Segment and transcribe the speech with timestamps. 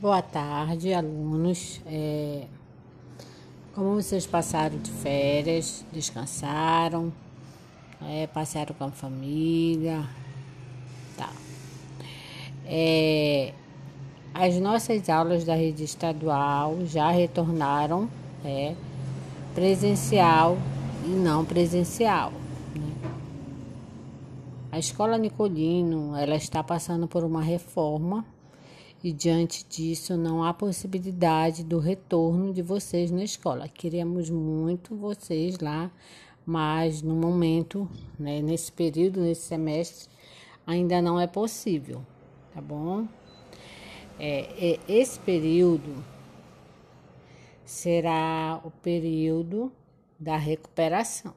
[0.00, 1.78] Boa tarde, alunos.
[1.84, 2.44] É,
[3.74, 5.84] como vocês passaram de férias?
[5.92, 7.12] Descansaram?
[8.08, 10.08] É, passaram com a família?
[11.18, 11.28] Tá.
[12.64, 13.52] É,
[14.32, 18.08] as nossas aulas da rede estadual já retornaram
[18.42, 18.74] é,
[19.54, 20.56] presencial
[21.04, 22.32] e não presencial.
[22.74, 23.10] Né?
[24.72, 28.24] A escola Nicolino ela está passando por uma reforma
[29.02, 33.68] e diante disso não há possibilidade do retorno de vocês na escola.
[33.68, 35.90] Queremos muito vocês lá,
[36.44, 37.88] mas no momento,
[38.18, 40.10] né, nesse período, nesse semestre,
[40.66, 42.04] ainda não é possível,
[42.52, 43.06] tá bom?
[44.18, 46.04] É, é, esse período
[47.64, 49.72] será o período
[50.18, 51.34] da recuperação,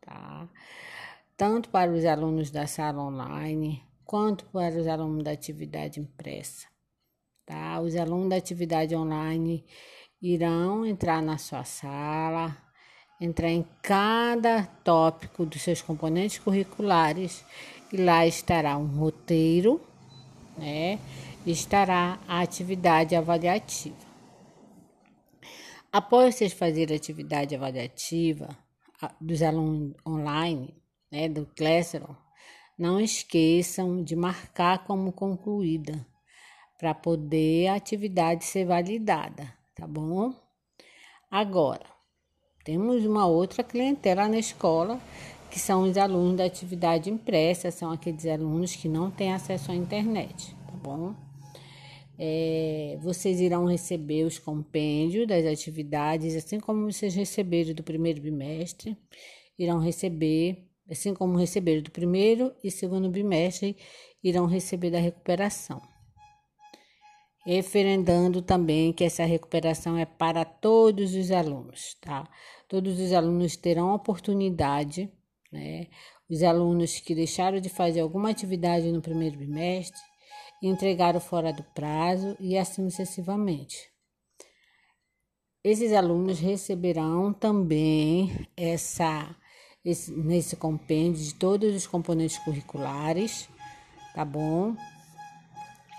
[0.00, 0.48] tá?
[1.36, 6.68] Tanto para os alunos da sala online, quanto para os alunos da atividade impressa,
[7.50, 7.80] tá?
[7.80, 9.64] Os alunos da atividade online
[10.22, 12.56] irão entrar na sua sala,
[13.20, 17.44] entrar em cada tópico dos seus componentes curriculares
[17.92, 19.80] e lá estará um roteiro,
[20.56, 21.00] né?
[21.44, 24.08] estará a atividade avaliativa.
[25.92, 28.48] Após vocês fazerem a atividade avaliativa
[29.20, 30.72] dos alunos online,
[31.10, 32.14] né, do Classroom,
[32.78, 36.06] não esqueçam de marcar como concluída
[36.80, 40.32] para poder a atividade ser validada, tá bom?
[41.30, 41.84] Agora,
[42.64, 44.98] temos uma outra clientela na escola,
[45.50, 49.74] que são os alunos da atividade impressa, são aqueles alunos que não têm acesso à
[49.74, 51.14] internet, tá bom?
[52.18, 58.96] É, vocês irão receber os compêndios das atividades, assim como vocês receberam do primeiro bimestre,
[59.58, 63.76] irão receber, assim como receberam do primeiro e segundo bimestre,
[64.24, 65.89] irão receber da recuperação.
[67.52, 72.22] Referendando também que essa recuperação é para todos os alunos, tá?
[72.68, 75.12] Todos os alunos terão oportunidade,
[75.50, 75.88] né?
[76.30, 80.00] Os alunos que deixaram de fazer alguma atividade no primeiro bimestre
[80.62, 83.90] entregaram fora do prazo e assim sucessivamente.
[85.64, 89.34] Esses alunos receberão também essa
[89.84, 93.48] esse, nesse compêndio de todos os componentes curriculares,
[94.14, 94.76] tá bom?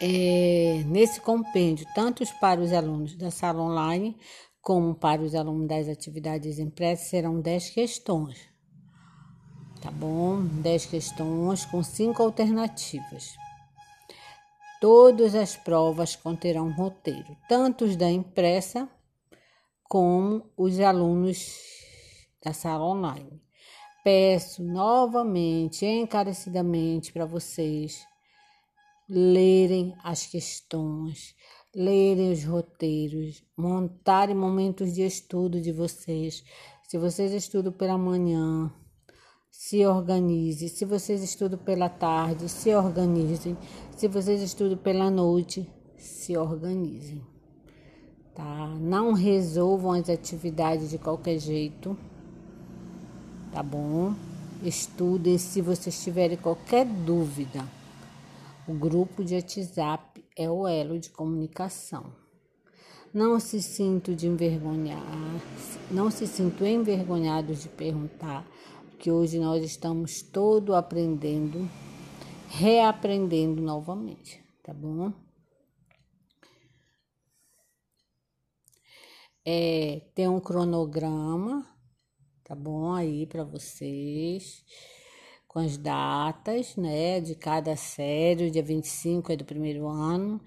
[0.00, 4.16] É, nesse compêndio, tanto para os alunos da sala online
[4.60, 8.38] como para os alunos das atividades impressas, serão 10 questões,
[9.80, 10.40] tá bom?
[10.44, 13.36] 10 questões com cinco alternativas.
[14.80, 18.88] Todas as provas conterão roteiro, tanto os da impressa
[19.82, 21.56] como os alunos
[22.44, 23.42] da sala online.
[24.04, 28.06] Peço novamente, encarecidamente, para vocês
[29.08, 31.34] lerem as questões,
[31.74, 36.44] lerem os roteiros, montarem momentos de estudo de vocês.
[36.86, 38.72] Se vocês estudam pela manhã,
[39.50, 40.68] se organize.
[40.68, 43.56] Se vocês estudam pela tarde, se organizem.
[43.96, 47.22] Se vocês estudam pela noite, se organizem.
[48.34, 48.68] Tá?
[48.78, 51.98] Não resolvam as atividades de qualquer jeito.
[53.50, 54.14] Tá bom?
[54.62, 57.64] Estudem se vocês tiverem qualquer dúvida.
[58.68, 62.12] O grupo de WhatsApp é o elo de comunicação.
[63.14, 65.02] Não se sinto de envergonhar,
[65.90, 68.46] não se sinto envergonhados de perguntar
[68.98, 71.66] que hoje nós estamos todo aprendendo,
[72.46, 75.14] reaprendendo novamente, tá bom?
[79.46, 81.66] É, tem um cronograma,
[82.44, 82.92] tá bom?
[82.92, 84.62] Aí para vocês,
[85.48, 90.38] com as datas, né, de cada série, o dia 25 é do primeiro ano,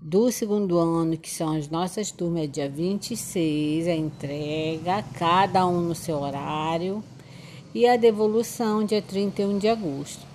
[0.00, 5.80] do segundo ano, que são as nossas turmas, é dia 26, a entrega, cada um
[5.80, 7.02] no seu horário
[7.72, 10.26] e a devolução dia 31 de agosto.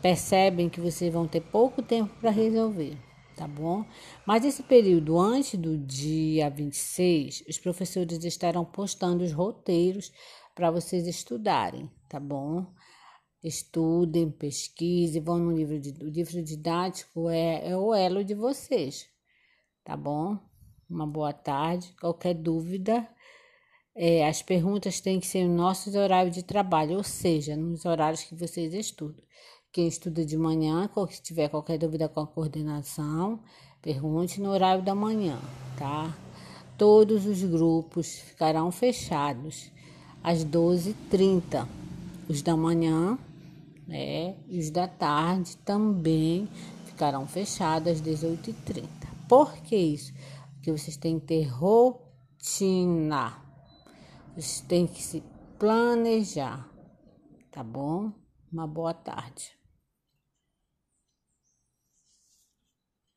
[0.00, 2.96] Percebem que vocês vão ter pouco tempo para resolver,
[3.36, 3.84] tá bom?
[4.24, 10.12] Mas esse período antes do dia 26, os professores estarão postando os roteiros
[10.54, 12.64] para vocês estudarem, tá bom?
[13.42, 19.08] Estudem, pesquisem, vão no livro de, o livro didático é, é o elo de vocês,
[19.84, 20.38] tá bom?
[20.90, 21.94] Uma boa tarde.
[22.00, 23.08] Qualquer dúvida,
[23.94, 28.24] é, as perguntas têm que ser no nosso horário de trabalho, ou seja, nos horários
[28.24, 29.22] que vocês estudam.
[29.70, 33.40] Quem estuda de manhã, se tiver qualquer dúvida com a coordenação,
[33.82, 35.38] pergunte no horário da manhã,
[35.78, 36.16] tá?
[36.76, 39.70] Todos os grupos ficarão fechados
[40.24, 41.68] às 12h30.
[42.28, 43.18] Os da manhã
[44.48, 46.48] e os da tarde também
[46.86, 48.86] ficarão fechados às 18h30.
[49.28, 50.12] Por que isso?
[50.54, 53.42] Porque vocês têm que ter rotina.
[54.34, 55.22] Vocês têm que se
[55.58, 56.68] planejar.
[57.50, 58.12] Tá bom?
[58.52, 59.57] Uma boa tarde.